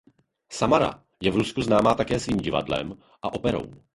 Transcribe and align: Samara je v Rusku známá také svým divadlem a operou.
Samara 0.51 1.03
je 1.21 1.31
v 1.31 1.35
Rusku 1.35 1.61
známá 1.61 1.93
také 1.93 2.19
svým 2.19 2.37
divadlem 2.37 2.95
a 3.21 3.33
operou. 3.33 3.71